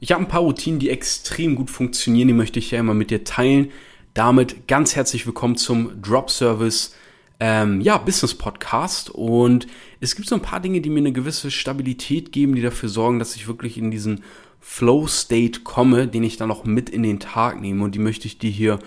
Ich 0.00 0.12
habe 0.12 0.22
ein 0.22 0.28
paar 0.28 0.42
Routinen, 0.42 0.78
die 0.78 0.90
extrem 0.90 1.56
gut 1.56 1.70
funktionieren, 1.70 2.28
die 2.28 2.34
möchte 2.34 2.60
ich 2.60 2.70
ja 2.70 2.78
immer 2.78 2.94
mit 2.94 3.10
dir 3.10 3.24
teilen. 3.24 3.72
Damit 4.14 4.68
ganz 4.68 4.94
herzlich 4.94 5.26
willkommen 5.26 5.56
zum 5.56 6.00
Drop 6.00 6.30
Service 6.30 6.94
ähm, 7.40 7.80
ja, 7.80 7.98
Business 7.98 8.34
Podcast. 8.34 9.10
Und 9.10 9.66
es 9.98 10.14
gibt 10.14 10.28
so 10.28 10.36
ein 10.36 10.42
paar 10.42 10.60
Dinge, 10.60 10.80
die 10.80 10.90
mir 10.90 11.00
eine 11.00 11.10
gewisse 11.10 11.50
Stabilität 11.50 12.30
geben, 12.30 12.54
die 12.54 12.62
dafür 12.62 12.88
sorgen, 12.88 13.18
dass 13.18 13.34
ich 13.34 13.48
wirklich 13.48 13.76
in 13.76 13.90
diesen 13.90 14.22
Flow 14.60 15.08
State 15.08 15.62
komme, 15.64 16.06
den 16.06 16.22
ich 16.22 16.36
dann 16.36 16.52
auch 16.52 16.64
mit 16.64 16.90
in 16.90 17.02
den 17.02 17.18
Tag 17.18 17.60
nehme. 17.60 17.82
Und 17.82 17.96
die 17.96 18.00
möchte 18.00 18.28
ich 18.28 18.38
dir 18.38 18.50
hier 18.50 18.78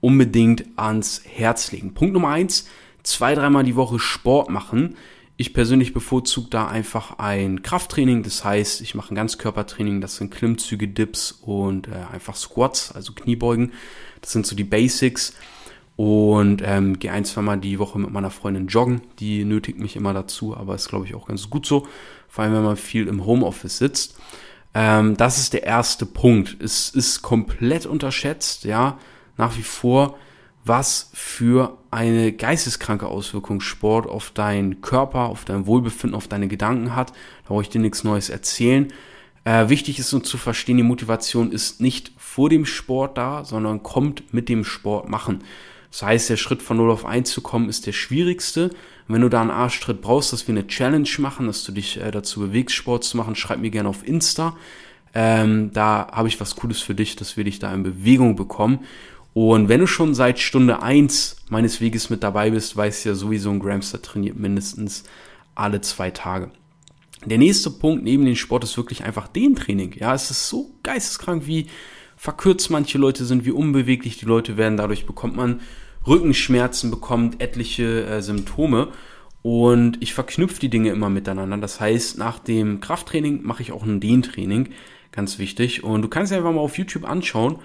unbedingt 0.00 0.64
ans 0.74 1.22
Herz 1.24 1.70
legen. 1.70 1.94
Punkt 1.94 2.12
Nummer 2.12 2.30
eins, 2.30 2.68
zwei, 3.04 3.36
dreimal 3.36 3.62
die 3.62 3.76
Woche 3.76 4.00
Sport 4.00 4.50
machen. 4.50 4.96
Ich 5.38 5.52
persönlich 5.52 5.92
bevorzuge 5.92 6.48
da 6.48 6.66
einfach 6.66 7.18
ein 7.18 7.62
Krafttraining, 7.62 8.22
das 8.22 8.42
heißt, 8.42 8.80
ich 8.80 8.94
mache 8.94 9.12
ein 9.12 9.16
Ganzkörpertraining, 9.16 10.00
das 10.00 10.16
sind 10.16 10.30
Klimmzüge, 10.30 10.88
Dips 10.88 11.32
und 11.42 11.88
äh, 11.88 11.92
einfach 12.10 12.36
Squats, 12.36 12.90
also 12.92 13.12
Kniebeugen. 13.12 13.72
Das 14.22 14.32
sind 14.32 14.46
so 14.46 14.56
die 14.56 14.64
Basics. 14.64 15.34
Und 15.96 16.62
ähm, 16.62 16.98
gehe 16.98 17.10
ein, 17.10 17.24
zweimal 17.24 17.58
die 17.58 17.78
Woche 17.78 17.98
mit 17.98 18.10
meiner 18.10 18.30
Freundin 18.30 18.66
joggen. 18.66 19.00
Die 19.18 19.44
nötigt 19.44 19.78
mich 19.78 19.96
immer 19.96 20.12
dazu, 20.12 20.56
aber 20.56 20.74
ist, 20.74 20.88
glaube 20.88 21.06
ich, 21.06 21.14
auch 21.14 21.26
ganz 21.26 21.48
gut 21.48 21.64
so. 21.64 21.86
Vor 22.28 22.44
allem, 22.44 22.54
wenn 22.54 22.64
man 22.64 22.76
viel 22.76 23.06
im 23.06 23.24
Homeoffice 23.24 23.78
sitzt. 23.78 24.18
Ähm, 24.74 25.16
das 25.16 25.38
ist 25.38 25.54
der 25.54 25.64
erste 25.64 26.04
Punkt. 26.04 26.56
Es 26.60 26.90
ist 26.90 27.22
komplett 27.22 27.86
unterschätzt, 27.86 28.64
ja, 28.64 28.98
nach 29.38 29.56
wie 29.56 29.62
vor 29.62 30.18
was 30.66 31.10
für 31.14 31.78
eine 31.90 32.32
geisteskranke 32.32 33.06
Auswirkung 33.06 33.60
Sport 33.60 34.08
auf 34.08 34.30
deinen 34.32 34.80
Körper, 34.80 35.26
auf 35.26 35.44
dein 35.44 35.66
Wohlbefinden, 35.66 36.16
auf 36.16 36.28
deine 36.28 36.48
Gedanken 36.48 36.96
hat. 36.96 37.10
Da 37.10 37.48
brauche 37.48 37.62
ich 37.62 37.68
dir 37.68 37.80
nichts 37.80 38.04
Neues 38.04 38.30
erzählen. 38.30 38.92
Äh, 39.44 39.68
wichtig 39.68 40.00
ist 40.00 40.12
uns 40.12 40.28
zu 40.28 40.38
verstehen, 40.38 40.76
die 40.76 40.82
Motivation 40.82 41.52
ist 41.52 41.80
nicht 41.80 42.10
vor 42.16 42.48
dem 42.48 42.66
Sport 42.66 43.16
da, 43.16 43.44
sondern 43.44 43.84
kommt 43.84 44.34
mit 44.34 44.48
dem 44.48 44.64
Sport 44.64 45.08
machen. 45.08 45.44
Das 45.92 46.02
heißt, 46.02 46.30
der 46.30 46.36
Schritt 46.36 46.62
von 46.62 46.76
0 46.76 46.90
auf 46.90 47.06
1 47.06 47.30
zu 47.30 47.40
kommen 47.42 47.68
ist 47.68 47.86
der 47.86 47.92
schwierigste. 47.92 48.70
wenn 49.08 49.20
du 49.20 49.28
da 49.28 49.40
einen 49.40 49.52
Arschtritt 49.52 50.02
brauchst, 50.02 50.32
dass 50.32 50.48
wir 50.48 50.52
eine 50.52 50.66
Challenge 50.66 51.08
machen, 51.18 51.46
dass 51.46 51.62
du 51.62 51.70
dich 51.70 52.00
äh, 52.00 52.10
dazu 52.10 52.40
bewegst, 52.40 52.74
Sport 52.74 53.04
zu 53.04 53.16
machen, 53.16 53.36
schreib 53.36 53.60
mir 53.60 53.70
gerne 53.70 53.88
auf 53.88 54.06
Insta. 54.06 54.56
Ähm, 55.14 55.70
da 55.72 56.08
habe 56.10 56.26
ich 56.26 56.40
was 56.40 56.56
Cooles 56.56 56.80
für 56.82 56.96
dich, 56.96 57.14
dass 57.14 57.36
wir 57.36 57.44
dich 57.44 57.60
da 57.60 57.72
in 57.72 57.84
Bewegung 57.84 58.34
bekommen. 58.34 58.80
Und 59.36 59.68
wenn 59.68 59.80
du 59.80 59.86
schon 59.86 60.14
seit 60.14 60.38
Stunde 60.38 60.82
eins 60.82 61.36
meines 61.50 61.82
Weges 61.82 62.08
mit 62.08 62.22
dabei 62.22 62.48
bist, 62.48 62.74
weißt 62.74 63.04
du 63.04 63.10
ja 63.10 63.14
sowieso, 63.14 63.50
ein 63.50 63.58
Gramster 63.58 64.00
trainiert 64.00 64.38
mindestens 64.38 65.04
alle 65.54 65.82
zwei 65.82 66.10
Tage. 66.10 66.50
Der 67.26 67.36
nächste 67.36 67.70
Punkt 67.70 68.02
neben 68.02 68.24
dem 68.24 68.34
Sport 68.34 68.64
ist 68.64 68.78
wirklich 68.78 69.04
einfach 69.04 69.28
den 69.28 69.54
Training. 69.54 69.92
Ja, 69.98 70.14
es 70.14 70.30
ist 70.30 70.48
so 70.48 70.70
geisteskrank, 70.82 71.46
wie 71.46 71.66
verkürzt 72.16 72.70
manche 72.70 72.96
Leute 72.96 73.26
sind, 73.26 73.44
wie 73.44 73.50
unbeweglich 73.50 74.16
die 74.16 74.24
Leute 74.24 74.56
werden. 74.56 74.78
Dadurch 74.78 75.04
bekommt 75.04 75.36
man 75.36 75.60
Rückenschmerzen, 76.06 76.90
bekommt 76.90 77.42
etliche 77.42 78.06
äh, 78.06 78.22
Symptome. 78.22 78.88
Und 79.42 80.02
ich 80.02 80.14
verknüpfe 80.14 80.60
die 80.60 80.70
Dinge 80.70 80.88
immer 80.92 81.10
miteinander. 81.10 81.58
Das 81.58 81.78
heißt, 81.78 82.16
nach 82.16 82.38
dem 82.38 82.80
Krafttraining 82.80 83.42
mache 83.42 83.60
ich 83.60 83.72
auch 83.72 83.82
ein 83.82 84.00
Dehntraining. 84.00 84.70
Ganz 85.12 85.38
wichtig. 85.38 85.84
Und 85.84 86.00
du 86.00 86.08
kannst 86.08 86.32
dir 86.32 86.36
einfach 86.36 86.52
mal 86.52 86.60
auf 86.60 86.78
YouTube 86.78 87.04
anschauen, 87.04 87.58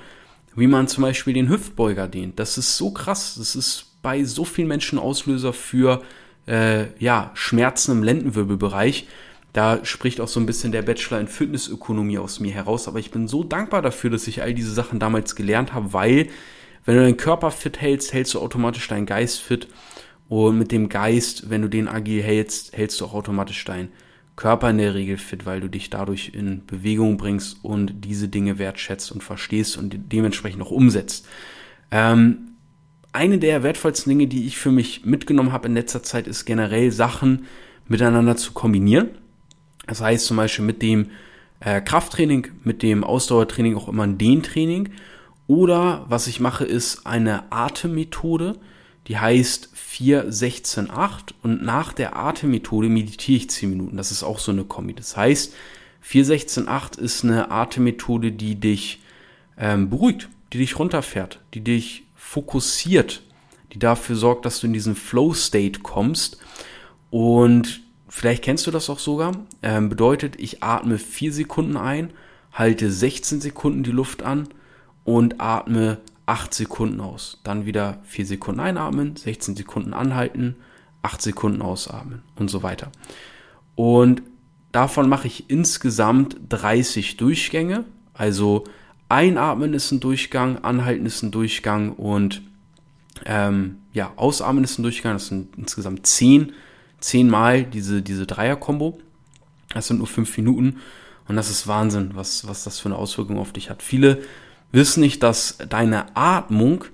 wie 0.55 0.67
man 0.67 0.87
zum 0.87 1.03
Beispiel 1.03 1.33
den 1.33 1.49
Hüftbeuger 1.49 2.07
dehnt. 2.07 2.39
Das 2.39 2.57
ist 2.57 2.77
so 2.77 2.91
krass. 2.91 3.35
Das 3.37 3.55
ist 3.55 3.85
bei 4.01 4.23
so 4.23 4.45
vielen 4.45 4.67
Menschen 4.67 4.99
Auslöser 4.99 5.53
für 5.53 6.01
äh, 6.47 6.87
ja, 6.99 7.31
Schmerzen 7.33 7.91
im 7.91 8.03
Lendenwirbelbereich. 8.03 9.07
Da 9.53 9.83
spricht 9.83 10.21
auch 10.21 10.27
so 10.27 10.39
ein 10.39 10.45
bisschen 10.45 10.71
der 10.71 10.81
Bachelor 10.81 11.19
in 11.19 11.27
Fitnessökonomie 11.27 12.17
aus 12.17 12.39
mir 12.39 12.53
heraus. 12.53 12.87
Aber 12.87 12.99
ich 12.99 13.11
bin 13.11 13.27
so 13.27 13.43
dankbar 13.43 13.81
dafür, 13.81 14.09
dass 14.09 14.27
ich 14.27 14.41
all 14.41 14.53
diese 14.53 14.73
Sachen 14.73 14.99
damals 14.99 15.35
gelernt 15.35 15.73
habe, 15.73 15.93
weil 15.93 16.27
wenn 16.85 16.95
du 16.95 17.03
deinen 17.03 17.17
Körper 17.17 17.51
fit 17.51 17.79
hältst, 17.79 18.13
hältst 18.13 18.33
du 18.33 18.39
automatisch 18.39 18.87
deinen 18.87 19.05
Geist 19.05 19.41
fit. 19.41 19.67
Und 20.29 20.57
mit 20.57 20.71
dem 20.71 20.87
Geist, 20.87 21.49
wenn 21.49 21.61
du 21.61 21.67
den 21.67 21.87
agil 21.87 22.23
hältst, 22.23 22.75
hältst 22.75 23.01
du 23.01 23.05
auch 23.05 23.13
automatisch 23.13 23.63
deinen 23.65 23.89
Körper 24.35 24.69
in 24.69 24.77
der 24.77 24.93
Regel 24.93 25.17
fit, 25.17 25.45
weil 25.45 25.61
du 25.61 25.69
dich 25.69 25.89
dadurch 25.89 26.31
in 26.33 26.65
Bewegung 26.65 27.17
bringst 27.17 27.63
und 27.63 28.05
diese 28.05 28.27
Dinge 28.27 28.57
wertschätzt 28.57 29.11
und 29.11 29.23
verstehst 29.23 29.77
und 29.77 29.95
dementsprechend 30.11 30.61
auch 30.61 30.71
umsetzt. 30.71 31.27
Ähm, 31.91 32.51
eine 33.13 33.37
der 33.37 33.63
wertvollsten 33.63 34.09
Dinge, 34.09 34.27
die 34.27 34.47
ich 34.47 34.57
für 34.57 34.71
mich 34.71 35.05
mitgenommen 35.05 35.51
habe 35.51 35.67
in 35.67 35.73
letzter 35.73 36.01
Zeit, 36.01 36.27
ist 36.27 36.45
generell 36.45 36.91
Sachen 36.91 37.45
miteinander 37.87 38.37
zu 38.37 38.53
kombinieren. 38.53 39.09
Das 39.85 40.01
heißt 40.01 40.25
zum 40.25 40.37
Beispiel 40.37 40.65
mit 40.65 40.81
dem 40.81 41.07
äh, 41.59 41.81
Krafttraining, 41.81 42.47
mit 42.63 42.83
dem 42.83 43.03
Ausdauertraining 43.03 43.75
auch 43.75 43.89
immer 43.89 44.03
ein 44.03 44.17
Dehntraining. 44.17 44.89
Oder 45.47 46.05
was 46.07 46.27
ich 46.27 46.39
mache, 46.39 46.63
ist 46.63 47.05
eine 47.05 47.51
Atemmethode, 47.51 48.57
die 49.07 49.17
heißt 49.17 49.69
4, 49.73 50.31
16, 50.31 50.89
8 50.89 51.35
und 51.43 51.63
nach 51.63 51.93
der 51.93 52.15
Atemmethode 52.15 52.87
meditiere 52.87 53.37
ich 53.37 53.49
10 53.49 53.69
Minuten. 53.69 53.97
Das 53.97 54.11
ist 54.11 54.23
auch 54.23 54.39
so 54.39 54.51
eine 54.51 54.63
Kombi. 54.63 54.93
Das 54.93 55.17
heißt, 55.17 55.53
4, 56.01 56.25
16, 56.25 56.67
8 56.67 56.95
ist 56.95 57.23
eine 57.23 57.51
Atemmethode, 57.51 58.31
die 58.31 58.55
dich 58.55 59.01
ähm, 59.57 59.89
beruhigt, 59.89 60.29
die 60.53 60.59
dich 60.59 60.77
runterfährt, 60.77 61.39
die 61.53 61.61
dich 61.61 62.03
fokussiert, 62.15 63.21
die 63.73 63.79
dafür 63.79 64.15
sorgt, 64.15 64.45
dass 64.45 64.59
du 64.59 64.67
in 64.67 64.73
diesen 64.73 64.95
Flow-State 64.95 65.81
kommst. 65.81 66.37
Und 67.09 67.81
vielleicht 68.07 68.43
kennst 68.43 68.67
du 68.67 68.71
das 68.71 68.89
auch 68.89 68.99
sogar. 68.99 69.33
Ähm, 69.61 69.89
bedeutet, 69.89 70.39
ich 70.39 70.63
atme 70.63 70.97
4 70.97 71.33
Sekunden 71.33 71.77
ein, 71.77 72.11
halte 72.53 72.91
16 72.91 73.41
Sekunden 73.41 73.83
die 73.83 73.91
Luft 73.91 74.23
an 74.23 74.47
und 75.03 75.39
atme 75.39 75.99
8 76.25 76.53
Sekunden 76.53 76.99
aus. 76.99 77.39
Dann 77.43 77.65
wieder 77.65 77.99
4 78.03 78.25
Sekunden 78.25 78.59
einatmen, 78.59 79.15
16 79.15 79.55
Sekunden 79.55 79.93
anhalten, 79.93 80.55
8 81.01 81.21
Sekunden 81.21 81.61
ausatmen 81.61 82.21
und 82.35 82.49
so 82.49 82.63
weiter. 82.63 82.91
Und 83.75 84.21
davon 84.71 85.09
mache 85.09 85.27
ich 85.27 85.49
insgesamt 85.49 86.37
30 86.49 87.17
Durchgänge. 87.17 87.85
Also 88.13 88.65
einatmen 89.09 89.73
ist 89.73 89.91
ein 89.91 89.99
Durchgang, 89.99 90.63
anhalten 90.63 91.05
ist 91.05 91.23
ein 91.23 91.31
Durchgang 91.31 91.93
und 91.93 92.41
ähm, 93.25 93.77
ja, 93.93 94.13
ausatmen 94.15 94.63
ist 94.63 94.79
ein 94.79 94.83
Durchgang. 94.83 95.13
Das 95.13 95.27
sind 95.27 95.57
insgesamt 95.57 96.05
10, 96.05 96.53
10 96.99 97.29
Mal 97.29 97.63
diese, 97.63 98.01
diese 98.01 98.25
Dreier-Kombo. 98.25 98.99
Das 99.73 99.87
sind 99.87 99.97
nur 99.97 100.07
5 100.07 100.37
Minuten. 100.37 100.77
Und 101.27 101.35
das 101.35 101.49
ist 101.49 101.67
Wahnsinn, 101.67 102.11
was, 102.13 102.47
was 102.47 102.63
das 102.63 102.79
für 102.79 102.89
eine 102.89 102.97
Auswirkung 102.97 103.39
auf 103.39 103.53
dich 103.53 103.69
hat. 103.69 103.81
Viele 103.81 104.21
wissen 104.71 105.01
nicht, 105.01 105.23
dass 105.23 105.57
deine 105.69 106.15
Atmung 106.15 106.85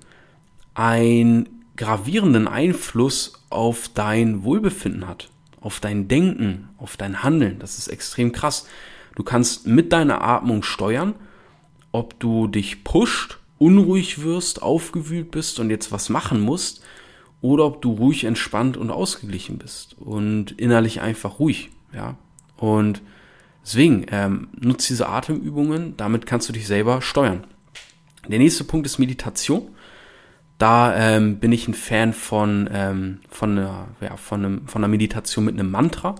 einen 0.74 1.48
gravierenden 1.76 2.48
Einfluss 2.48 3.32
auf 3.50 3.88
dein 3.88 4.42
Wohlbefinden 4.42 5.06
hat, 5.06 5.30
auf 5.60 5.80
dein 5.80 6.08
Denken, 6.08 6.68
auf 6.76 6.96
dein 6.96 7.22
Handeln. 7.22 7.58
Das 7.58 7.78
ist 7.78 7.88
extrem 7.88 8.32
krass. 8.32 8.66
Du 9.14 9.22
kannst 9.22 9.66
mit 9.66 9.92
deiner 9.92 10.22
Atmung 10.22 10.62
steuern, 10.62 11.14
ob 11.92 12.18
du 12.20 12.46
dich 12.46 12.84
pusht, 12.84 13.38
unruhig 13.58 14.22
wirst, 14.22 14.62
aufgewühlt 14.62 15.30
bist 15.30 15.58
und 15.58 15.70
jetzt 15.70 15.90
was 15.90 16.08
machen 16.08 16.40
musst, 16.40 16.82
oder 17.40 17.64
ob 17.64 17.82
du 17.82 17.92
ruhig, 17.92 18.24
entspannt 18.24 18.76
und 18.76 18.90
ausgeglichen 18.90 19.58
bist 19.58 19.96
und 19.98 20.52
innerlich 20.52 21.00
einfach 21.00 21.38
ruhig, 21.38 21.70
ja. 21.92 22.16
Und 22.56 23.00
deswegen 23.64 24.06
ähm, 24.10 24.48
nutze 24.58 24.88
diese 24.88 25.08
Atemübungen, 25.08 25.96
damit 25.96 26.26
kannst 26.26 26.48
du 26.48 26.52
dich 26.52 26.66
selber 26.66 27.00
steuern. 27.00 27.44
Der 28.28 28.38
nächste 28.38 28.64
Punkt 28.64 28.86
ist 28.86 28.98
Meditation. 28.98 29.70
Da 30.58 30.94
ähm, 30.96 31.38
bin 31.38 31.52
ich 31.52 31.68
ein 31.68 31.74
Fan 31.74 32.12
von, 32.12 32.68
ähm, 32.72 33.20
von, 33.30 33.58
einer, 33.58 33.88
ja, 34.00 34.16
von, 34.16 34.44
einem, 34.44 34.68
von 34.68 34.82
einer 34.82 34.90
Meditation 34.90 35.44
mit 35.44 35.54
einem 35.54 35.70
Mantra. 35.70 36.16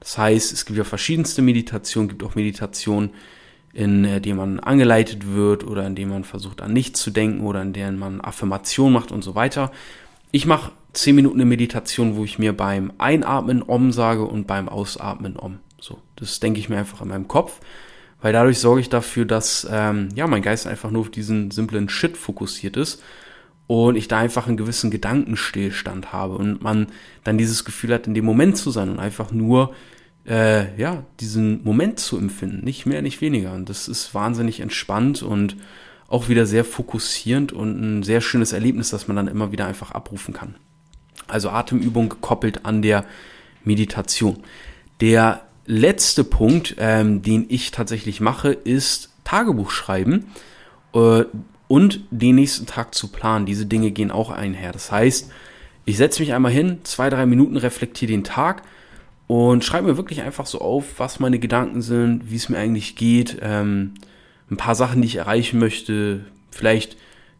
Das 0.00 0.16
heißt, 0.16 0.52
es 0.52 0.64
gibt 0.64 0.78
ja 0.78 0.84
verschiedenste 0.84 1.42
Meditationen, 1.42 2.08
gibt 2.08 2.22
auch 2.22 2.34
Meditationen, 2.34 3.10
in 3.72 4.04
äh, 4.04 4.20
denen 4.20 4.38
man 4.38 4.60
angeleitet 4.60 5.26
wird 5.34 5.64
oder 5.64 5.86
in 5.86 5.96
denen 5.96 6.12
man 6.12 6.24
versucht 6.24 6.62
an 6.62 6.72
nichts 6.72 7.00
zu 7.00 7.10
denken 7.10 7.44
oder 7.44 7.62
in 7.62 7.72
denen 7.72 7.98
man 7.98 8.20
Affirmation 8.20 8.92
macht 8.92 9.10
und 9.10 9.22
so 9.22 9.34
weiter. 9.34 9.72
Ich 10.30 10.46
mache 10.46 10.70
zehn 10.92 11.16
Minuten 11.16 11.36
eine 11.36 11.44
Meditation, 11.44 12.16
wo 12.16 12.24
ich 12.24 12.38
mir 12.38 12.56
beim 12.56 12.92
Einatmen 12.98 13.62
Om 13.66 13.90
sage 13.90 14.24
und 14.24 14.46
beim 14.46 14.68
Ausatmen 14.68 15.36
Om. 15.36 15.58
So, 15.80 15.98
das 16.16 16.38
denke 16.38 16.60
ich 16.60 16.68
mir 16.68 16.78
einfach 16.78 17.02
in 17.02 17.08
meinem 17.08 17.26
Kopf 17.28 17.60
weil 18.24 18.32
dadurch 18.32 18.58
sorge 18.58 18.80
ich 18.80 18.88
dafür, 18.88 19.26
dass 19.26 19.68
ähm, 19.70 20.08
ja 20.14 20.26
mein 20.26 20.40
Geist 20.40 20.66
einfach 20.66 20.90
nur 20.90 21.02
auf 21.02 21.10
diesen 21.10 21.50
simplen 21.50 21.90
Shit 21.90 22.16
fokussiert 22.16 22.74
ist 22.78 23.02
und 23.66 23.96
ich 23.96 24.08
da 24.08 24.16
einfach 24.16 24.46
einen 24.46 24.56
gewissen 24.56 24.90
Gedankenstillstand 24.90 26.10
habe 26.14 26.36
und 26.36 26.62
man 26.62 26.86
dann 27.22 27.36
dieses 27.36 27.66
Gefühl 27.66 27.92
hat, 27.92 28.06
in 28.06 28.14
dem 28.14 28.24
Moment 28.24 28.56
zu 28.56 28.70
sein 28.70 28.88
und 28.88 28.98
einfach 28.98 29.30
nur 29.30 29.74
äh, 30.26 30.74
ja 30.80 31.04
diesen 31.20 31.62
Moment 31.64 32.00
zu 32.00 32.16
empfinden, 32.16 32.64
nicht 32.64 32.86
mehr, 32.86 33.02
nicht 33.02 33.20
weniger. 33.20 33.52
Und 33.52 33.68
das 33.68 33.88
ist 33.88 34.14
wahnsinnig 34.14 34.60
entspannt 34.60 35.22
und 35.22 35.56
auch 36.08 36.30
wieder 36.30 36.46
sehr 36.46 36.64
fokussierend 36.64 37.52
und 37.52 37.78
ein 37.78 38.02
sehr 38.04 38.22
schönes 38.22 38.54
Erlebnis, 38.54 38.88
das 38.88 39.06
man 39.06 39.16
dann 39.16 39.28
immer 39.28 39.52
wieder 39.52 39.66
einfach 39.66 39.90
abrufen 39.90 40.32
kann. 40.32 40.54
Also 41.28 41.50
Atemübung 41.50 42.08
gekoppelt 42.08 42.64
an 42.64 42.80
der 42.80 43.04
Meditation. 43.64 44.38
Der 45.02 45.42
letzte 45.66 46.24
Punkt, 46.24 46.76
ähm, 46.78 47.22
den 47.22 47.46
ich 47.48 47.70
tatsächlich 47.70 48.20
mache, 48.20 48.52
ist 48.52 49.10
Tagebuch 49.24 49.70
schreiben 49.70 50.26
äh, 50.94 51.24
und 51.68 52.00
den 52.10 52.36
nächsten 52.36 52.66
Tag 52.66 52.94
zu 52.94 53.08
planen. 53.08 53.46
Diese 53.46 53.66
Dinge 53.66 53.90
gehen 53.90 54.10
auch 54.10 54.30
einher. 54.30 54.72
Das 54.72 54.92
heißt, 54.92 55.30
ich 55.86 55.96
setze 55.96 56.22
mich 56.22 56.32
einmal 56.32 56.52
hin, 56.52 56.80
zwei, 56.84 57.10
drei 57.10 57.26
Minuten 57.26 57.56
reflektiere 57.56 58.12
den 58.12 58.24
Tag 58.24 58.62
und 59.26 59.64
schreibe 59.64 59.88
mir 59.88 59.96
wirklich 59.96 60.22
einfach 60.22 60.46
so 60.46 60.60
auf, 60.60 60.98
was 60.98 61.20
meine 61.20 61.38
Gedanken 61.38 61.82
sind, 61.82 62.30
wie 62.30 62.36
es 62.36 62.48
mir 62.48 62.58
eigentlich 62.58 62.96
geht, 62.96 63.38
ähm, 63.40 63.94
ein 64.50 64.56
paar 64.56 64.74
Sachen, 64.74 65.00
die 65.00 65.08
ich 65.08 65.16
erreichen 65.16 65.58
möchte. 65.58 66.26
Vielleicht 66.50 66.96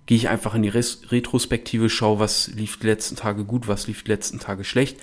gehe 0.07 0.17
ich 0.17 0.29
einfach 0.29 0.55
in 0.55 0.63
die 0.63 0.69
Res 0.69 1.03
Retrospektive, 1.11 1.89
schaue, 1.89 2.19
was 2.19 2.49
lief 2.49 2.79
die 2.79 2.87
letzten 2.87 3.17
Tage 3.17 3.45
gut, 3.45 3.69
was 3.69 3.87
lief 3.87 4.03
die 4.03 4.11
letzten 4.11 4.41
Tage 4.41 4.65
schlecht. 4.65 4.99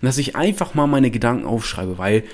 Und 0.00 0.06
dass 0.06 0.18
ich 0.18 0.36
einfach 0.36 0.74
mal 0.74 0.86
meine 0.86 1.10
Gedanken 1.10 1.46
aufschreibe, 1.46 1.98
weil 1.98 2.24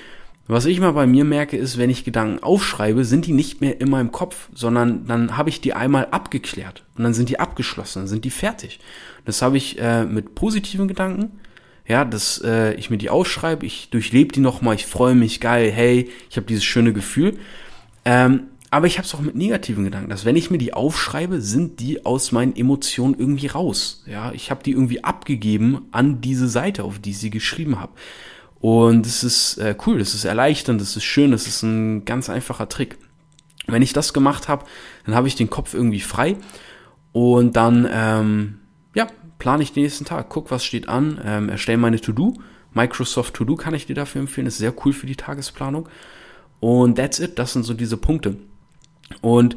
was 0.47 0.65
ich 0.65 0.79
mal 0.79 0.91
bei 0.91 1.07
mir 1.07 1.23
merke, 1.23 1.57
ist, 1.57 1.77
wenn 1.77 1.89
ich 1.89 2.03
Gedanken 2.03 2.43
aufschreibe, 2.43 3.03
sind 3.03 3.25
die 3.25 3.33
nicht 3.33 3.61
mehr 3.61 3.81
in 3.81 3.89
meinem 3.89 4.11
Kopf, 4.11 4.49
sondern 4.53 5.07
dann 5.07 5.37
habe 5.37 5.49
ich 5.49 5.59
die 5.59 5.73
einmal 5.73 6.07
abgeklärt 6.11 6.83
und 6.95 7.03
dann 7.03 7.15
sind 7.15 7.29
die 7.29 7.39
abgeschlossen, 7.39 8.01
dann 8.01 8.07
sind 8.07 8.25
die 8.25 8.29
fertig. 8.29 8.79
Das 9.25 9.41
habe 9.41 9.57
ich 9.57 9.79
äh, 9.79 10.05
mit 10.05 10.35
positiven 10.35 10.87
Gedanken, 10.87 11.39
ja, 11.87 12.05
dass 12.05 12.41
äh, 12.43 12.73
ich 12.75 12.91
mir 12.91 12.97
die 12.97 13.09
aufschreibe, 13.09 13.65
ich 13.65 13.89
durchlebe 13.89 14.31
die 14.33 14.39
nochmal, 14.39 14.75
ich 14.75 14.85
freue 14.85 15.15
mich, 15.15 15.39
geil, 15.39 15.71
hey, 15.71 16.09
ich 16.29 16.37
habe 16.37 16.45
dieses 16.45 16.63
schöne 16.63 16.93
Gefühl. 16.93 17.37
Ähm, 18.05 18.47
aber 18.69 18.87
ich 18.87 18.97
habe 18.97 19.05
es 19.05 19.15
auch 19.15 19.21
mit 19.21 19.35
negativen 19.35 19.85
Gedanken, 19.85 20.09
dass 20.09 20.25
wenn 20.25 20.35
ich 20.35 20.51
mir 20.51 20.57
die 20.57 20.73
aufschreibe, 20.73 21.41
sind 21.41 21.79
die 21.79 22.05
aus 22.05 22.31
meinen 22.31 22.55
Emotionen 22.55 23.15
irgendwie 23.17 23.47
raus. 23.47 24.03
Ja, 24.05 24.31
ich 24.31 24.51
habe 24.51 24.63
die 24.63 24.71
irgendwie 24.71 25.03
abgegeben 25.03 25.83
an 25.91 26.21
diese 26.21 26.47
Seite, 26.47 26.83
auf 26.83 26.99
die 26.99 27.11
ich 27.11 27.19
sie 27.19 27.29
geschrieben 27.29 27.79
habe. 27.79 27.93
Und 28.59 29.05
es 29.05 29.23
ist 29.23 29.57
äh, 29.57 29.75
cool, 29.85 30.01
es 30.01 30.13
ist 30.13 30.25
erleichternd, 30.25 30.81
es 30.81 30.95
ist 30.95 31.03
schön, 31.03 31.33
es 31.33 31.47
ist 31.47 31.61
ein 31.63 32.05
ganz 32.05 32.29
einfacher 32.29 32.67
Trick. 32.69 32.97
Wenn 33.67 33.81
ich 33.81 33.93
das 33.93 34.13
gemacht 34.13 34.47
habe, 34.47 34.65
dann 35.05 35.15
habe 35.15 35.27
ich 35.27 35.35
den 35.35 35.49
Kopf 35.49 35.73
irgendwie 35.73 35.99
frei 35.99 36.37
und 37.11 37.55
dann 37.55 37.87
ähm, 37.91 38.59
ja 38.93 39.07
plane 39.39 39.63
ich 39.63 39.73
den 39.73 39.83
nächsten 39.83 40.05
Tag, 40.05 40.29
guck, 40.29 40.51
was 40.51 40.63
steht 40.63 40.87
an, 40.87 41.19
ähm, 41.23 41.49
erstelle 41.49 41.77
meine 41.77 41.99
To-Do. 41.99 42.33
Microsoft 42.73 43.33
To-Do 43.33 43.55
kann 43.55 43.73
ich 43.73 43.85
dir 43.85 43.95
dafür 43.95 44.21
empfehlen, 44.21 44.47
ist 44.47 44.57
sehr 44.57 44.73
cool 44.85 44.93
für 44.93 45.07
die 45.07 45.15
Tagesplanung. 45.15 45.87
Und 46.59 46.95
that's 46.95 47.19
it, 47.19 47.37
das 47.37 47.53
sind 47.53 47.63
so 47.63 47.73
diese 47.73 47.97
Punkte. 47.97 48.37
Und 49.21 49.55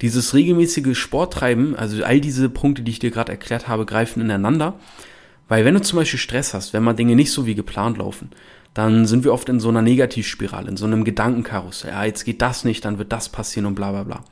dieses 0.00 0.34
regelmäßige 0.34 0.96
Sporttreiben, 0.96 1.76
also 1.76 2.02
all 2.04 2.20
diese 2.20 2.48
Punkte, 2.48 2.82
die 2.82 2.92
ich 2.92 2.98
dir 2.98 3.10
gerade 3.10 3.32
erklärt 3.32 3.68
habe, 3.68 3.86
greifen 3.86 4.20
ineinander. 4.20 4.78
Weil 5.50 5.64
wenn 5.64 5.74
du 5.74 5.82
zum 5.82 5.98
Beispiel 5.98 6.20
Stress 6.20 6.54
hast, 6.54 6.72
wenn 6.72 6.84
mal 6.84 6.94
Dinge 6.94 7.16
nicht 7.16 7.32
so 7.32 7.44
wie 7.44 7.56
geplant 7.56 7.98
laufen, 7.98 8.30
dann 8.72 9.04
sind 9.04 9.24
wir 9.24 9.32
oft 9.32 9.48
in 9.48 9.58
so 9.58 9.68
einer 9.68 9.82
Negativspirale, 9.82 10.68
in 10.68 10.76
so 10.76 10.86
einem 10.86 11.02
Gedankenkarussell. 11.02 11.90
Ja, 11.90 12.04
jetzt 12.04 12.24
geht 12.24 12.40
das 12.40 12.64
nicht, 12.64 12.84
dann 12.84 12.98
wird 12.98 13.10
das 13.10 13.28
passieren 13.28 13.66
und 13.66 13.74
bla 13.74 13.90
bla 13.90 14.04
bla. 14.04 14.24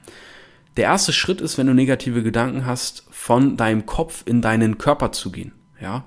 Der 0.76 0.84
erste 0.84 1.12
Schritt 1.12 1.40
ist, 1.40 1.58
wenn 1.58 1.66
du 1.66 1.74
negative 1.74 2.22
Gedanken 2.22 2.66
hast, 2.66 3.04
von 3.10 3.56
deinem 3.56 3.84
Kopf 3.84 4.22
in 4.26 4.42
deinen 4.42 4.78
Körper 4.78 5.10
zu 5.10 5.32
gehen. 5.32 5.50
Ja, 5.80 6.04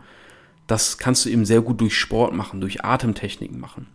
das 0.65 0.97
kannst 0.97 1.25
du 1.25 1.29
eben 1.29 1.43
sehr 1.43 1.59
gut 1.59 1.81
durch 1.81 1.97
Sport 1.97 2.33
machen, 2.33 2.61
durch 2.61 2.85
Atemtechniken 2.85 3.59
machen. 3.59 3.87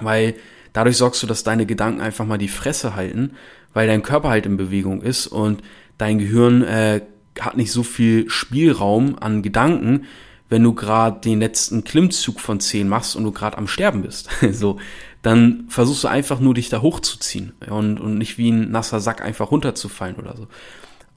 Weil 0.00 0.34
dadurch 0.72 0.96
sorgst 0.96 1.22
du, 1.22 1.26
dass 1.26 1.44
deine 1.44 1.66
Gedanken 1.66 2.00
einfach 2.00 2.24
mal 2.24 2.38
die 2.38 2.48
Fresse 2.48 2.96
halten, 2.96 3.32
weil 3.74 3.86
dein 3.86 4.02
Körper 4.02 4.30
halt 4.30 4.46
in 4.46 4.56
Bewegung 4.56 5.02
ist 5.02 5.26
und 5.26 5.62
dein 5.98 6.18
Gehirn 6.18 6.62
äh, 6.62 7.02
hat 7.38 7.58
nicht 7.58 7.70
so 7.70 7.82
viel 7.82 8.30
Spielraum 8.30 9.18
an 9.18 9.42
Gedanken, 9.42 10.06
wenn 10.48 10.62
du 10.62 10.72
gerade 10.72 11.20
den 11.20 11.40
letzten 11.40 11.84
Klimmzug 11.84 12.40
von 12.40 12.60
10 12.60 12.88
machst 12.88 13.16
und 13.16 13.24
du 13.24 13.32
gerade 13.32 13.58
am 13.58 13.68
Sterben 13.68 14.02
bist. 14.02 14.28
so, 14.52 14.78
dann 15.22 15.64
versuchst 15.68 16.04
du 16.04 16.08
einfach 16.08 16.40
nur 16.40 16.54
dich 16.54 16.68
da 16.68 16.80
hochzuziehen 16.80 17.52
und, 17.68 18.00
und 18.00 18.18
nicht 18.18 18.38
wie 18.38 18.50
ein 18.50 18.70
nasser 18.70 19.00
Sack 19.00 19.20
einfach 19.20 19.50
runterzufallen 19.50 20.16
oder 20.16 20.36
so. 20.36 20.46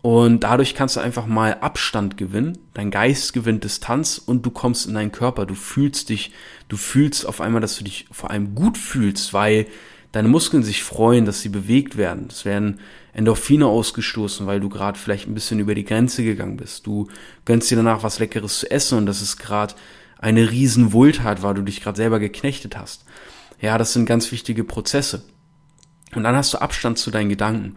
Und 0.02 0.44
dadurch 0.44 0.74
kannst 0.74 0.96
du 0.96 1.00
einfach 1.00 1.28
mal 1.28 1.60
Abstand 1.62 2.18
gewinnen, 2.18 2.58
dein 2.74 2.90
Geist 2.90 3.34
gewinnt 3.34 3.64
Distanz 3.64 4.18
und 4.18 4.44
du 4.44 4.50
kommst 4.50 4.88
in 4.88 4.96
deinen 4.96 5.12
Körper, 5.12 5.46
du 5.46 5.54
fühlst 5.54 6.10
dich, 6.10 6.32
du 6.70 6.78
fühlst 6.78 7.28
auf 7.28 7.40
einmal, 7.40 7.62
dass 7.62 7.78
du 7.78 7.84
dich 7.84 8.08
vor 8.12 8.32
allem 8.32 8.56
gut 8.56 8.80
fühlst, 8.80 9.32
weil 9.34 9.68
deine 10.12 10.28
Muskeln 10.28 10.64
sich 10.64 10.84
freuen, 10.84 11.26
dass 11.26 11.42
sie 11.42 11.50
bewegt 11.50 11.98
werden. 11.98 12.28
Es 12.30 12.46
werden 12.46 12.80
Endorphine 13.14 13.68
ausgestoßen, 13.68 14.48
weil 14.48 14.60
du 14.60 14.70
gerade 14.70 14.98
vielleicht 14.98 15.28
ein 15.28 15.34
bisschen 15.34 15.60
über 15.60 15.76
die 15.76 15.84
Grenze 15.84 16.24
gegangen 16.24 16.58
bist. 16.58 16.88
Du 16.88 17.08
gönnst 17.46 17.70
dir 17.70 17.76
danach 17.76 18.04
was 18.04 18.20
Leckeres 18.20 18.60
zu 18.60 18.72
essen 18.72 18.98
und 18.98 19.06
das 19.06 19.22
ist 19.22 19.38
gerade 19.38 19.74
eine 20.18 20.52
riesen 20.52 20.94
Wohltat, 20.94 21.44
weil 21.44 21.56
du 21.56 21.62
dich 21.62 21.82
gerade 21.82 21.98
selber 21.98 22.20
geknechtet 22.20 22.78
hast. 22.78 23.06
Ja, 23.60 23.78
das 23.78 23.94
sind 23.94 24.06
ganz 24.06 24.32
wichtige 24.32 24.64
Prozesse. 24.64 25.24
Und 26.16 26.24
dann 26.24 26.36
hast 26.36 26.54
du 26.54 26.62
Abstand 26.62 26.98
zu 26.98 27.12
deinen 27.12 27.30
Gedanken. 27.30 27.76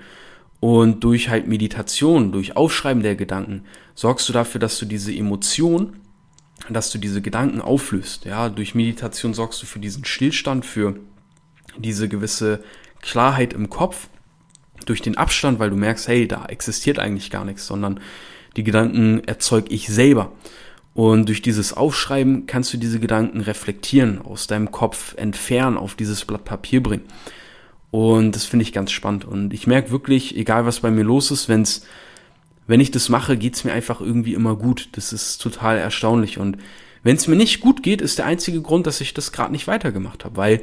Und 0.61 1.05
durch 1.05 1.29
halt 1.29 1.47
Meditation, 1.47 2.33
durch 2.33 2.57
Aufschreiben 2.57 3.03
der 3.03 3.17
Gedanken, 3.17 3.65
sorgst 3.95 4.29
du 4.29 4.33
dafür, 4.33 4.61
dass 4.61 4.79
du 4.79 4.87
diese 4.87 5.15
Emotion, 5.15 5.97
dass 6.71 6.91
du 6.91 6.99
diese 6.99 7.21
Gedanken 7.21 7.61
auflöst. 7.61 8.25
Ja, 8.25 8.49
durch 8.49 8.75
Meditation 8.75 9.35
sorgst 9.35 9.63
du 9.63 9.67
für 9.67 9.79
diesen 9.79 10.05
Stillstand, 10.05 10.65
für 10.65 10.97
diese 11.77 12.09
gewisse 12.09 12.63
Klarheit 13.03 13.53
im 13.53 13.69
Kopf 13.69 14.09
durch 14.87 15.03
den 15.03 15.17
Abstand, 15.17 15.59
weil 15.59 15.71
du 15.71 15.77
merkst, 15.77 16.09
hey, 16.09 16.29
da 16.29 16.47
existiert 16.47 16.99
eigentlich 16.99 17.31
gar 17.31 17.45
nichts, 17.45 17.67
sondern 17.67 18.01
die 18.57 18.65
Gedanken 18.65 19.23
erzeug 19.25 19.67
ich 19.69 19.89
selber. 19.89 20.33
Und 20.95 21.29
durch 21.29 21.43
dieses 21.43 21.73
Aufschreiben 21.73 22.47
kannst 22.47 22.73
du 22.73 22.77
diese 22.77 23.01
Gedanken 23.01 23.41
reflektieren, 23.41 24.21
aus 24.23 24.47
deinem 24.47 24.71
Kopf 24.71 25.15
entfernen, 25.17 25.77
auf 25.77 25.97
dieses 25.97 26.25
Blatt 26.25 26.45
Papier 26.45 26.83
bringen. 26.83 27.05
Und 27.91 28.35
das 28.37 28.45
finde 28.45 28.63
ich 28.63 28.73
ganz 28.73 28.93
spannend. 28.93 29.25
Und 29.25 29.53
ich 29.53 29.67
merke 29.67 29.91
wirklich, 29.91 30.37
egal 30.37 30.67
was 30.67 30.81
bei 30.81 30.91
mir 30.91 31.05
los 31.05 31.31
ist, 31.31 31.49
wenn's, 31.49 31.85
wenn 32.67 32.81
ich 32.81 32.93
das 32.93 33.09
mache, 33.09 33.37
geht's 33.37 33.65
mir 33.65 33.73
einfach 33.73 34.01
irgendwie 34.01 34.35
immer 34.35 34.57
gut. 34.57 34.89
Das 34.93 35.13
ist 35.13 35.39
total 35.39 35.79
erstaunlich. 35.79 36.39
Und 36.39 36.59
wenn 37.03 37.17
es 37.17 37.29
mir 37.29 37.37
nicht 37.37 37.61
gut 37.61 37.83
geht, 37.83 38.01
ist 38.01 38.19
der 38.19 38.27
einzige 38.27 38.63
Grund, 38.63 38.87
dass 38.87 39.01
ich 39.01 39.15
das 39.15 39.33
gerade 39.33 39.53
nicht 39.53 39.67
weitergemacht 39.67 40.25
habe. 40.25 40.37
Weil 40.37 40.63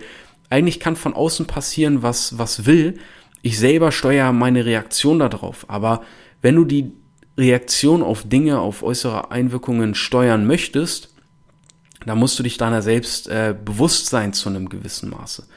eigentlich 0.50 0.80
kann 0.80 0.96
von 0.96 1.14
außen 1.14 1.46
passieren, 1.46 2.04
was, 2.04 2.38
was 2.38 2.66
will. 2.66 3.00
Ich 3.42 3.58
selber 3.58 3.92
steuere 3.92 4.34
meine 4.34 4.66
Reaktion 4.66 5.20
darauf. 5.20 5.66
Aber 5.70 6.02
wenn 6.42 6.56
du 6.56 6.66
die 6.66 6.92
Reaktion 7.38 8.04
auf 8.04 8.28
Dinge, 8.28 8.60
auf 8.60 8.84
äußere 8.84 9.32
Einwirkungen 9.32 9.96
steuern 9.96 10.46
möchtest, 10.46 11.14
dann 12.06 12.20
musst 12.20 12.38
du 12.40 12.44
dich 12.44 12.58
deiner 12.58 12.82
selbst 12.82 13.28
äh, 13.28 13.56
bewusst 13.64 14.08
sein 14.08 14.34
zu 14.34 14.50
einem 14.50 14.70
gewissen 14.70 15.10
Maße. 15.10 15.48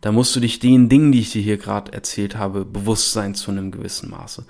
Da 0.00 0.10
musst 0.10 0.34
du 0.34 0.40
dich 0.40 0.58
den 0.58 0.88
Dingen, 0.88 1.12
die 1.12 1.20
ich 1.20 1.30
dir 1.30 1.42
hier 1.42 1.58
gerade 1.58 1.92
erzählt 1.92 2.36
habe, 2.36 2.64
bewusst 2.64 3.12
sein 3.12 3.34
zu 3.34 3.50
einem 3.50 3.70
gewissen 3.70 4.10
Maße. 4.10 4.44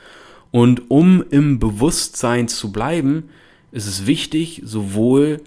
Und 0.50 0.90
um 0.90 1.22
im 1.30 1.58
Bewusstsein 1.58 2.48
zu 2.48 2.72
bleiben, 2.72 3.30
ist 3.70 3.86
es 3.86 4.06
wichtig, 4.06 4.62
sowohl 4.64 5.40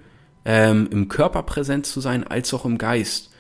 ähm, 0.44 0.88
im 0.92 1.08
Körper 1.08 1.44
präsent 1.44 1.86
zu 1.86 2.02
sein, 2.02 2.26
als 2.26 2.54
auch 2.54 2.66
im 2.66 2.78
Geist. 2.78 3.32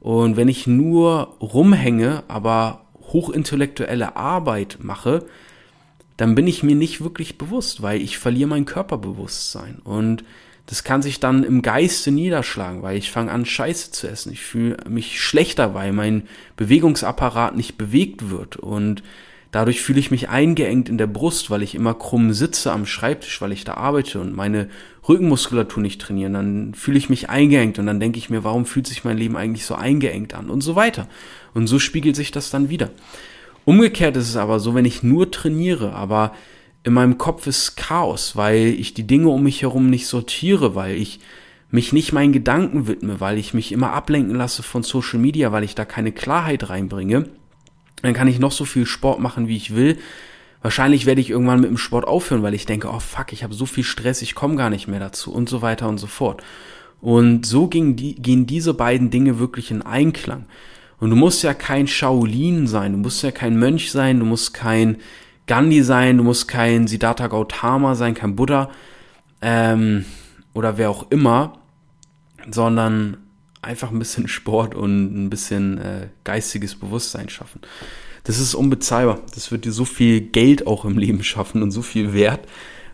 Und 0.00 0.36
wenn 0.36 0.48
ich 0.48 0.66
nur 0.66 1.36
rumhänge, 1.40 2.24
aber 2.28 2.83
hochintellektuelle 3.14 4.16
Arbeit 4.16 4.78
mache, 4.82 5.24
dann 6.18 6.34
bin 6.34 6.46
ich 6.46 6.62
mir 6.62 6.76
nicht 6.76 7.02
wirklich 7.02 7.38
bewusst, 7.38 7.80
weil 7.80 8.02
ich 8.02 8.18
verliere 8.18 8.50
mein 8.50 8.66
Körperbewusstsein. 8.66 9.78
Und 9.82 10.24
das 10.66 10.84
kann 10.84 11.02
sich 11.02 11.20
dann 11.20 11.44
im 11.44 11.62
Geiste 11.62 12.10
niederschlagen, 12.10 12.82
weil 12.82 12.96
ich 12.96 13.10
fange 13.10 13.32
an, 13.32 13.44
Scheiße 13.44 13.90
zu 13.90 14.08
essen. 14.08 14.32
Ich 14.32 14.40
fühle 14.40 14.76
mich 14.88 15.20
schlechter, 15.20 15.74
weil 15.74 15.92
mein 15.92 16.28
Bewegungsapparat 16.56 17.56
nicht 17.56 17.78
bewegt 17.78 18.30
wird. 18.30 18.56
Und 18.56 19.02
Dadurch 19.54 19.82
fühle 19.82 20.00
ich 20.00 20.10
mich 20.10 20.28
eingeengt 20.28 20.88
in 20.88 20.98
der 20.98 21.06
Brust, 21.06 21.48
weil 21.48 21.62
ich 21.62 21.76
immer 21.76 21.94
krumm 21.94 22.32
sitze 22.32 22.72
am 22.72 22.86
Schreibtisch, 22.86 23.40
weil 23.40 23.52
ich 23.52 23.62
da 23.62 23.74
arbeite 23.74 24.20
und 24.20 24.34
meine 24.34 24.68
Rückenmuskulatur 25.08 25.80
nicht 25.80 26.00
trainieren. 26.00 26.32
Dann 26.32 26.74
fühle 26.74 26.98
ich 26.98 27.08
mich 27.08 27.30
eingeengt 27.30 27.78
und 27.78 27.86
dann 27.86 28.00
denke 28.00 28.18
ich 28.18 28.30
mir, 28.30 28.42
warum 28.42 28.66
fühlt 28.66 28.88
sich 28.88 29.04
mein 29.04 29.16
Leben 29.16 29.36
eigentlich 29.36 29.64
so 29.64 29.76
eingeengt 29.76 30.34
an 30.34 30.50
und 30.50 30.62
so 30.62 30.74
weiter. 30.74 31.06
Und 31.54 31.68
so 31.68 31.78
spiegelt 31.78 32.16
sich 32.16 32.32
das 32.32 32.50
dann 32.50 32.68
wieder. 32.68 32.90
Umgekehrt 33.64 34.16
ist 34.16 34.28
es 34.28 34.34
aber 34.34 34.58
so, 34.58 34.74
wenn 34.74 34.86
ich 34.86 35.04
nur 35.04 35.30
trainiere, 35.30 35.92
aber 35.92 36.34
in 36.82 36.92
meinem 36.92 37.16
Kopf 37.16 37.46
ist 37.46 37.76
Chaos, 37.76 38.34
weil 38.34 38.74
ich 38.76 38.92
die 38.92 39.06
Dinge 39.06 39.28
um 39.28 39.44
mich 39.44 39.62
herum 39.62 39.88
nicht 39.88 40.08
sortiere, 40.08 40.74
weil 40.74 40.96
ich 40.96 41.20
mich 41.70 41.92
nicht 41.92 42.12
meinen 42.12 42.32
Gedanken 42.32 42.88
widme, 42.88 43.20
weil 43.20 43.38
ich 43.38 43.54
mich 43.54 43.70
immer 43.70 43.92
ablenken 43.92 44.34
lasse 44.34 44.64
von 44.64 44.82
Social 44.82 45.20
Media, 45.20 45.52
weil 45.52 45.62
ich 45.62 45.76
da 45.76 45.84
keine 45.84 46.10
Klarheit 46.10 46.70
reinbringe, 46.70 47.26
dann 48.04 48.14
kann 48.14 48.28
ich 48.28 48.38
noch 48.38 48.52
so 48.52 48.64
viel 48.64 48.86
Sport 48.86 49.20
machen, 49.20 49.48
wie 49.48 49.56
ich 49.56 49.74
will. 49.74 49.98
Wahrscheinlich 50.62 51.04
werde 51.04 51.20
ich 51.20 51.30
irgendwann 51.30 51.60
mit 51.60 51.68
dem 51.68 51.76
Sport 51.76 52.06
aufhören, 52.06 52.42
weil 52.42 52.54
ich 52.54 52.66
denke, 52.66 52.88
oh 52.88 53.00
fuck, 53.00 53.32
ich 53.32 53.44
habe 53.44 53.54
so 53.54 53.66
viel 53.66 53.84
Stress, 53.84 54.22
ich 54.22 54.34
komme 54.34 54.56
gar 54.56 54.70
nicht 54.70 54.88
mehr 54.88 55.00
dazu 55.00 55.32
und 55.32 55.48
so 55.48 55.60
weiter 55.62 55.88
und 55.88 55.98
so 55.98 56.06
fort. 56.06 56.42
Und 57.00 57.44
so 57.44 57.66
ging 57.66 57.96
die, 57.96 58.14
gehen 58.14 58.46
diese 58.46 58.72
beiden 58.72 59.10
Dinge 59.10 59.38
wirklich 59.38 59.70
in 59.70 59.82
Einklang. 59.82 60.46
Und 61.00 61.10
du 61.10 61.16
musst 61.16 61.42
ja 61.42 61.52
kein 61.52 61.86
Shaolin 61.86 62.66
sein, 62.66 62.92
du 62.92 62.98
musst 62.98 63.22
ja 63.22 63.30
kein 63.30 63.58
Mönch 63.58 63.90
sein, 63.90 64.20
du 64.20 64.24
musst 64.24 64.54
kein 64.54 64.96
Gandhi 65.46 65.82
sein, 65.82 66.16
du 66.16 66.24
musst 66.24 66.48
kein 66.48 66.86
Siddhartha 66.86 67.26
Gautama 67.26 67.94
sein, 67.94 68.14
kein 68.14 68.36
Buddha 68.36 68.70
ähm, 69.42 70.06
oder 70.54 70.78
wer 70.78 70.88
auch 70.88 71.10
immer, 71.10 71.58
sondern 72.50 73.18
einfach 73.64 73.90
ein 73.90 73.98
bisschen 73.98 74.28
Sport 74.28 74.74
und 74.74 75.24
ein 75.24 75.30
bisschen 75.30 75.78
äh, 75.78 76.08
geistiges 76.24 76.74
Bewusstsein 76.74 77.28
schaffen. 77.28 77.60
das 78.24 78.38
ist 78.38 78.54
unbezahlbar. 78.54 79.20
Das 79.34 79.50
wird 79.50 79.64
dir 79.64 79.72
so 79.72 79.84
viel 79.84 80.20
Geld 80.20 80.66
auch 80.66 80.84
im 80.84 80.98
Leben 80.98 81.22
schaffen 81.22 81.62
und 81.62 81.70
so 81.70 81.82
viel 81.82 82.14
Wert, 82.14 82.40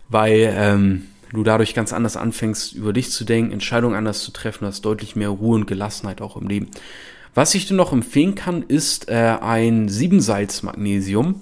weil 0.08 0.52
ähm, 0.56 1.06
du 1.32 1.44
dadurch 1.44 1.74
ganz 1.74 1.92
anders 1.92 2.16
anfängst, 2.16 2.74
über 2.74 2.92
dich 2.92 3.10
zu 3.10 3.24
denken, 3.24 3.52
Entscheidungen 3.52 3.94
anders 3.94 4.22
zu 4.22 4.32
treffen, 4.32 4.66
hast 4.66 4.82
deutlich 4.82 5.16
mehr 5.16 5.28
Ruhe 5.28 5.54
und 5.56 5.66
Gelassenheit 5.66 6.20
auch 6.20 6.36
im 6.36 6.48
Leben. 6.48 6.68
Was 7.34 7.54
ich 7.54 7.66
dir 7.66 7.74
noch 7.74 7.92
empfehlen 7.92 8.34
kann, 8.34 8.62
ist 8.62 9.08
äh, 9.08 9.36
ein 9.40 9.88
Siebensalz-Magnesium. 9.88 11.40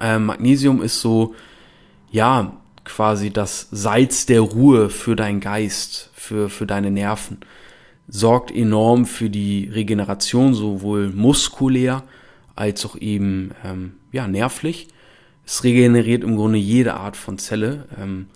Äh, 0.00 0.18
Magnesium 0.18 0.82
ist 0.82 1.00
so, 1.00 1.34
ja, 2.10 2.56
quasi 2.84 3.30
das 3.30 3.68
Salz 3.70 4.26
der 4.26 4.40
Ruhe 4.40 4.88
für 4.88 5.16
deinen 5.16 5.40
Geist, 5.40 6.10
für, 6.14 6.48
für 6.48 6.66
deine 6.66 6.90
Nerven. 6.90 7.38
Sorgt 8.08 8.54
enorm 8.54 9.06
für 9.06 9.30
die 9.30 9.68
Regeneration, 9.72 10.54
sowohl 10.54 11.10
muskulär 11.10 12.04
als 12.54 12.86
auch 12.86 12.96
eben 12.96 13.52
ähm, 13.64 13.94
ja, 14.12 14.28
nervlich. 14.28 14.88
Es 15.44 15.64
regeneriert 15.64 16.24
im 16.24 16.36
Grunde 16.36 16.58
jede 16.58 16.94
Art 16.94 17.16
von 17.16 17.38
Zelle 17.38 17.86
ähm, 18.00 18.26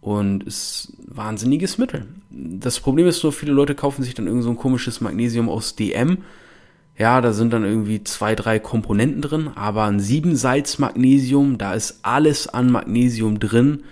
und 0.00 0.44
ist 0.44 0.92
ein 0.98 1.16
wahnsinniges 1.16 1.78
Mittel. 1.78 2.06
Das 2.30 2.80
Problem 2.80 3.06
ist 3.06 3.22
nur, 3.22 3.32
viele 3.32 3.52
Leute 3.52 3.74
kaufen 3.74 4.02
sich 4.02 4.14
dann 4.14 4.26
irgend 4.26 4.42
so 4.42 4.50
ein 4.50 4.56
komisches 4.56 5.00
Magnesium 5.00 5.48
aus 5.48 5.76
DM 5.76 6.18
ja, 6.96 7.20
da 7.20 7.32
sind 7.32 7.52
dann 7.52 7.64
irgendwie 7.64 8.04
zwei, 8.04 8.34
drei 8.34 8.58
Komponenten 8.60 9.20
drin, 9.20 9.50
aber 9.54 9.84
ein 9.84 9.98
Siebensalz-Magnesium, 9.98 11.58
da 11.58 11.74
ist 11.74 12.00
alles 12.02 12.48
an 12.48 12.70
Magnesium 12.70 13.40
drin, 13.40 13.82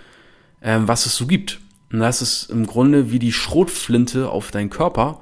ähm, 0.61 0.87
was 0.87 1.05
es 1.05 1.15
so 1.15 1.27
gibt. 1.27 1.59
Und 1.93 1.99
das 1.99 2.23
ist 2.23 2.49
im 2.49 2.65
Grunde 2.65 3.11
wie 3.11 3.19
die 3.19 3.31
Schrotflinte 3.31 4.29
auf 4.29 4.49
deinen 4.49 4.71
Körper 4.71 5.21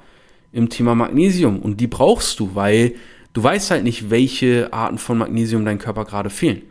im 0.52 0.70
Thema 0.70 0.94
Magnesium. 0.94 1.58
Und 1.60 1.80
die 1.80 1.86
brauchst 1.86 2.40
du, 2.40 2.54
weil 2.54 2.94
du 3.34 3.42
weißt 3.42 3.70
halt 3.70 3.84
nicht, 3.84 4.08
welche 4.08 4.72
Arten 4.72 4.96
von 4.96 5.18
Magnesium 5.18 5.66
dein 5.66 5.78
Körper 5.78 6.06
gerade 6.06 6.30
fehlen. 6.30 6.62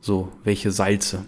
So, 0.00 0.32
welche 0.44 0.70
Salze. 0.70 1.26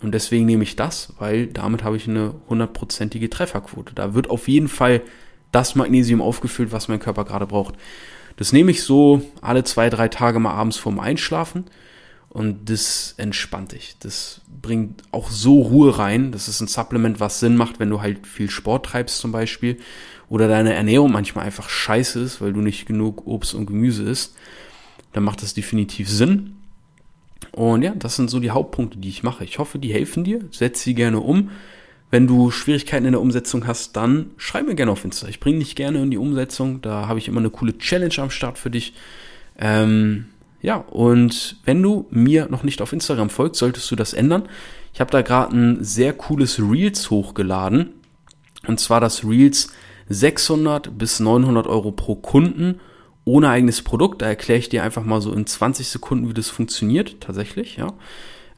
Und 0.00 0.12
deswegen 0.12 0.46
nehme 0.46 0.62
ich 0.62 0.76
das, 0.76 1.12
weil 1.18 1.46
damit 1.46 1.84
habe 1.84 1.98
ich 1.98 2.08
eine 2.08 2.34
hundertprozentige 2.48 3.28
Trefferquote. 3.28 3.94
Da 3.94 4.14
wird 4.14 4.30
auf 4.30 4.48
jeden 4.48 4.68
Fall 4.68 5.02
das 5.52 5.74
Magnesium 5.74 6.22
aufgefüllt, 6.22 6.72
was 6.72 6.88
mein 6.88 7.00
Körper 7.00 7.26
gerade 7.26 7.46
braucht. 7.46 7.74
Das 8.36 8.54
nehme 8.54 8.70
ich 8.70 8.82
so 8.82 9.20
alle 9.42 9.62
zwei, 9.62 9.90
drei 9.90 10.08
Tage 10.08 10.38
mal 10.38 10.54
abends 10.54 10.78
vorm 10.78 10.98
Einschlafen 10.98 11.64
und 12.32 12.70
das 12.70 13.14
entspannt 13.18 13.72
dich. 13.72 13.96
Das 14.00 14.40
bringt 14.62 15.02
auch 15.12 15.28
so 15.28 15.60
Ruhe 15.60 15.98
rein. 15.98 16.32
Das 16.32 16.48
ist 16.48 16.62
ein 16.62 16.66
Supplement, 16.66 17.20
was 17.20 17.40
Sinn 17.40 17.56
macht, 17.56 17.78
wenn 17.78 17.90
du 17.90 18.00
halt 18.00 18.26
viel 18.26 18.48
Sport 18.48 18.86
treibst 18.86 19.18
zum 19.18 19.32
Beispiel 19.32 19.78
oder 20.30 20.48
deine 20.48 20.72
Ernährung 20.72 21.12
manchmal 21.12 21.44
einfach 21.44 21.68
scheiße 21.68 22.18
ist, 22.20 22.40
weil 22.40 22.54
du 22.54 22.60
nicht 22.60 22.86
genug 22.86 23.26
Obst 23.26 23.52
und 23.52 23.66
Gemüse 23.66 24.04
isst. 24.04 24.34
Dann 25.12 25.24
macht 25.24 25.42
das 25.42 25.52
definitiv 25.52 26.08
Sinn. 26.08 26.56
Und 27.50 27.82
ja, 27.82 27.94
das 27.94 28.16
sind 28.16 28.30
so 28.30 28.40
die 28.40 28.50
Hauptpunkte, 28.50 28.96
die 28.96 29.10
ich 29.10 29.22
mache. 29.22 29.44
Ich 29.44 29.58
hoffe, 29.58 29.78
die 29.78 29.92
helfen 29.92 30.24
dir. 30.24 30.40
Setz 30.52 30.82
sie 30.82 30.94
gerne 30.94 31.20
um. 31.20 31.50
Wenn 32.10 32.26
du 32.26 32.50
Schwierigkeiten 32.50 33.04
in 33.04 33.12
der 33.12 33.20
Umsetzung 33.20 33.66
hast, 33.66 33.94
dann 33.94 34.30
schreib 34.38 34.66
mir 34.66 34.74
gerne 34.74 34.92
auf 34.92 35.04
Insta. 35.04 35.28
Ich 35.28 35.38
bringe 35.38 35.58
dich 35.58 35.76
gerne 35.76 36.02
in 36.02 36.10
die 36.10 36.16
Umsetzung. 36.16 36.80
Da 36.80 37.08
habe 37.08 37.18
ich 37.18 37.28
immer 37.28 37.40
eine 37.40 37.50
coole 37.50 37.76
Challenge 37.76 38.14
am 38.16 38.30
Start 38.30 38.56
für 38.56 38.70
dich. 38.70 38.94
Ähm, 39.58 40.28
ja, 40.62 40.76
und 40.76 41.56
wenn 41.64 41.82
du 41.82 42.06
mir 42.10 42.46
noch 42.48 42.62
nicht 42.62 42.80
auf 42.80 42.92
Instagram 42.92 43.30
folgst, 43.30 43.58
solltest 43.58 43.90
du 43.90 43.96
das 43.96 44.14
ändern. 44.14 44.44
Ich 44.94 45.00
habe 45.00 45.10
da 45.10 45.22
gerade 45.22 45.56
ein 45.56 45.84
sehr 45.84 46.12
cooles 46.12 46.60
Reels 46.60 47.10
hochgeladen. 47.10 47.90
Und 48.68 48.78
zwar 48.78 49.00
das 49.00 49.24
Reels 49.24 49.72
600 50.08 50.96
bis 50.96 51.18
900 51.18 51.66
Euro 51.66 51.90
pro 51.90 52.14
Kunden 52.14 52.80
ohne 53.24 53.48
eigenes 53.48 53.82
Produkt. 53.82 54.22
Da 54.22 54.26
erkläre 54.26 54.60
ich 54.60 54.68
dir 54.68 54.84
einfach 54.84 55.04
mal 55.04 55.20
so 55.20 55.32
in 55.32 55.46
20 55.46 55.88
Sekunden, 55.88 56.28
wie 56.28 56.34
das 56.34 56.48
funktioniert, 56.48 57.20
tatsächlich, 57.20 57.76
ja. 57.76 57.92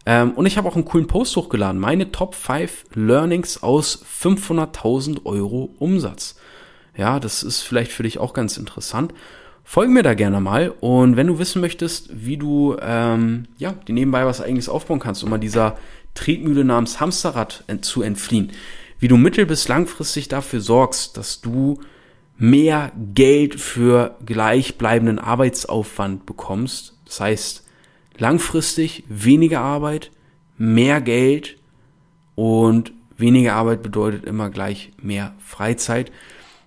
Ähm, 0.07 0.33
und 0.33 0.45
ich 0.45 0.59
habe 0.59 0.69
auch 0.69 0.75
einen 0.75 0.85
coolen 0.85 1.07
Post 1.07 1.35
hochgeladen. 1.37 1.81
Meine 1.81 2.13
Top 2.13 2.35
5 2.35 2.85
Learnings 2.95 3.63
aus 3.63 4.05
500.000 4.23 5.25
Euro 5.25 5.71
Umsatz. 5.79 6.37
Ja, 6.95 7.19
das 7.19 7.43
ist 7.43 7.63
vielleicht 7.63 7.93
für 7.93 8.03
dich 8.03 8.19
auch 8.19 8.35
ganz 8.35 8.59
interessant. 8.59 9.15
Folge 9.65 9.93
mir 9.93 10.03
da 10.03 10.15
gerne 10.15 10.41
mal 10.41 10.73
und 10.81 11.17
wenn 11.17 11.27
du 11.27 11.39
wissen 11.39 11.61
möchtest, 11.61 12.11
wie 12.13 12.37
du 12.37 12.77
ähm, 12.81 13.47
ja 13.57 13.75
die 13.89 13.93
nebenbei 13.93 14.27
was 14.27 14.41
eigenes 14.41 14.69
aufbauen 14.69 15.01
kannst, 15.01 15.25
um 15.25 15.31
mal 15.31 15.39
dieser 15.39 15.79
Tretmühle 16.15 16.65
namens 16.65 17.01
Hamsterrad 17.01 17.65
zu 17.81 18.03
entfliehen, 18.03 18.53
wie 19.01 19.09
du 19.09 19.17
mittel- 19.17 19.47
bis 19.47 19.67
langfristig 19.67 20.29
dafür 20.29 20.61
sorgst, 20.61 21.17
dass 21.17 21.41
du 21.41 21.81
mehr 22.37 22.93
Geld 23.15 23.59
für 23.61 24.17
gleichbleibenden 24.25 25.19
Arbeitsaufwand 25.19 26.27
bekommst. 26.27 26.97
Das 27.07 27.21
heißt, 27.21 27.65
langfristig 28.19 29.05
weniger 29.09 29.61
Arbeit, 29.61 30.11
mehr 30.57 31.01
Geld 31.01 31.57
und 32.35 32.93
weniger 33.17 33.55
Arbeit 33.55 33.83
bedeutet 33.83 34.25
immer 34.25 34.51
gleich 34.51 34.93
mehr 35.01 35.35
Freizeit. 35.39 36.11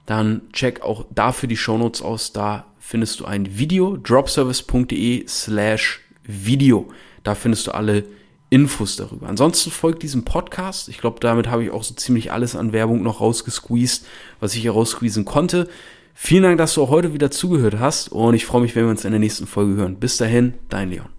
Dann 0.05 0.41
check 0.53 0.81
auch 0.81 1.05
dafür 1.13 1.49
die 1.49 1.57
Shownotes 1.57 2.01
aus. 2.01 2.31
Da 2.31 2.65
findest 2.87 3.19
du 3.19 3.25
ein 3.25 3.57
Video, 3.57 3.97
dropservice.de 3.97 5.27
slash 5.27 5.99
Video. 6.23 6.87
Da 7.23 7.35
findest 7.35 7.67
du 7.67 7.71
alle 7.71 8.05
Infos 8.49 8.95
darüber. 8.95 9.27
Ansonsten 9.27 9.71
folgt 9.71 10.03
diesem 10.03 10.23
Podcast. 10.23 10.87
Ich 10.87 10.97
glaube, 10.97 11.19
damit 11.19 11.49
habe 11.49 11.65
ich 11.65 11.71
auch 11.71 11.83
so 11.83 11.93
ziemlich 11.95 12.31
alles 12.31 12.55
an 12.55 12.71
Werbung 12.71 13.03
noch 13.03 13.19
rausgesqueezed, 13.19 14.05
was 14.39 14.55
ich 14.55 14.61
hier 14.61 14.71
raussqueezen 14.71 15.25
konnte. 15.25 15.67
Vielen 16.13 16.43
Dank, 16.43 16.59
dass 16.59 16.75
du 16.75 16.81
auch 16.81 16.89
heute 16.89 17.13
wieder 17.13 17.29
zugehört 17.29 17.77
hast 17.77 18.07
und 18.07 18.33
ich 18.35 18.45
freue 18.45 18.61
mich, 18.61 18.73
wenn 18.73 18.85
wir 18.85 18.91
uns 18.91 19.03
in 19.03 19.11
der 19.11 19.19
nächsten 19.19 19.47
Folge 19.47 19.75
hören. 19.75 19.97
Bis 19.97 20.15
dahin, 20.15 20.53
dein 20.69 20.89
Leon. 20.89 21.16